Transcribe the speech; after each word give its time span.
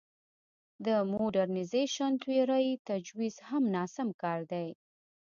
د 0.85 0.87
موډرنیزېشن 1.11 2.11
تیورۍ 2.23 2.67
تجویز 2.89 3.35
هم 3.49 3.63
ناسم 3.75 4.09
کار 4.21 4.39
دی. 4.51 4.67